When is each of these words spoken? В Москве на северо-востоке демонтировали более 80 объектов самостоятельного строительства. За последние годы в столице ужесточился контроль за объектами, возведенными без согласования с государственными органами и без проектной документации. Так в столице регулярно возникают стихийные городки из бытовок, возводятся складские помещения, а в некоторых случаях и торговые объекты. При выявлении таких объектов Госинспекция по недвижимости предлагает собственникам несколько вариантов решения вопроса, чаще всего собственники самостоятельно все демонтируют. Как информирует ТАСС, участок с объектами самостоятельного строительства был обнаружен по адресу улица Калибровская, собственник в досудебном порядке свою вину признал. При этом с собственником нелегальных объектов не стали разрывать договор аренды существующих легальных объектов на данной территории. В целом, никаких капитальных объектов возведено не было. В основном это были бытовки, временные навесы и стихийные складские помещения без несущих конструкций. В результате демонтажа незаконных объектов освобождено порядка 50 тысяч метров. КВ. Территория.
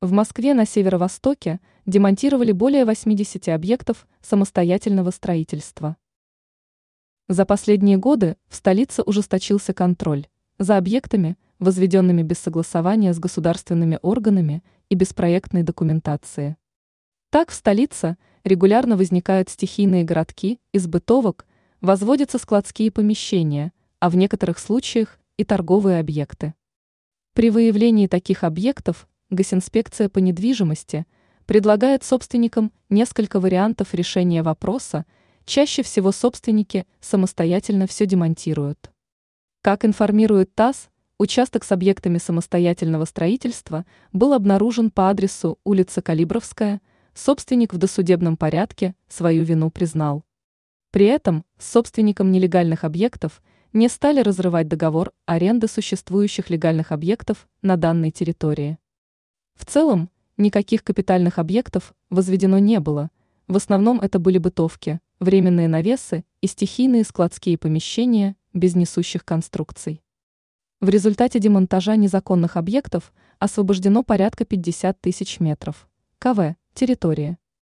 В 0.00 0.12
Москве 0.12 0.54
на 0.54 0.64
северо-востоке 0.64 1.58
демонтировали 1.84 2.52
более 2.52 2.84
80 2.84 3.48
объектов 3.48 4.06
самостоятельного 4.22 5.10
строительства. 5.10 5.96
За 7.26 7.44
последние 7.44 7.96
годы 7.96 8.36
в 8.46 8.54
столице 8.54 9.02
ужесточился 9.02 9.74
контроль 9.74 10.28
за 10.56 10.76
объектами, 10.76 11.36
возведенными 11.58 12.22
без 12.22 12.38
согласования 12.38 13.12
с 13.12 13.18
государственными 13.18 13.98
органами 14.00 14.62
и 14.88 14.94
без 14.94 15.12
проектной 15.12 15.64
документации. 15.64 16.56
Так 17.30 17.50
в 17.50 17.54
столице 17.54 18.16
регулярно 18.44 18.96
возникают 18.96 19.48
стихийные 19.48 20.04
городки 20.04 20.60
из 20.70 20.86
бытовок, 20.86 21.44
возводятся 21.80 22.38
складские 22.38 22.92
помещения, 22.92 23.72
а 23.98 24.10
в 24.10 24.16
некоторых 24.16 24.60
случаях 24.60 25.18
и 25.38 25.44
торговые 25.44 25.98
объекты. 25.98 26.54
При 27.32 27.50
выявлении 27.50 28.06
таких 28.06 28.44
объектов 28.44 29.08
Госинспекция 29.30 30.08
по 30.08 30.20
недвижимости 30.20 31.04
предлагает 31.44 32.02
собственникам 32.02 32.72
несколько 32.88 33.40
вариантов 33.40 33.92
решения 33.92 34.42
вопроса, 34.42 35.04
чаще 35.44 35.82
всего 35.82 36.12
собственники 36.12 36.86
самостоятельно 37.00 37.86
все 37.86 38.06
демонтируют. 38.06 38.90
Как 39.60 39.84
информирует 39.84 40.54
ТАСС, 40.54 40.88
участок 41.18 41.64
с 41.64 41.72
объектами 41.72 42.16
самостоятельного 42.16 43.04
строительства 43.04 43.84
был 44.14 44.32
обнаружен 44.32 44.90
по 44.90 45.10
адресу 45.10 45.58
улица 45.62 46.00
Калибровская, 46.00 46.80
собственник 47.12 47.74
в 47.74 47.76
досудебном 47.76 48.38
порядке 48.38 48.94
свою 49.08 49.44
вину 49.44 49.70
признал. 49.70 50.24
При 50.90 51.04
этом 51.04 51.44
с 51.58 51.70
собственником 51.70 52.32
нелегальных 52.32 52.84
объектов 52.84 53.42
не 53.74 53.90
стали 53.90 54.20
разрывать 54.20 54.68
договор 54.68 55.12
аренды 55.26 55.68
существующих 55.68 56.48
легальных 56.48 56.92
объектов 56.92 57.46
на 57.60 57.76
данной 57.76 58.10
территории. 58.10 58.78
В 59.58 59.66
целом, 59.66 60.08
никаких 60.36 60.84
капитальных 60.84 61.38
объектов 61.38 61.92
возведено 62.10 62.58
не 62.58 62.78
было. 62.78 63.10
В 63.48 63.56
основном 63.56 64.00
это 64.00 64.20
были 64.20 64.38
бытовки, 64.38 65.00
временные 65.18 65.66
навесы 65.66 66.24
и 66.40 66.46
стихийные 66.46 67.02
складские 67.02 67.58
помещения 67.58 68.36
без 68.54 68.76
несущих 68.76 69.24
конструкций. 69.24 70.00
В 70.80 70.88
результате 70.88 71.40
демонтажа 71.40 71.96
незаконных 71.96 72.56
объектов 72.56 73.12
освобождено 73.40 74.04
порядка 74.04 74.44
50 74.44 75.00
тысяч 75.00 75.40
метров. 75.40 75.88
КВ. 76.20 76.54
Территория. 76.72 77.36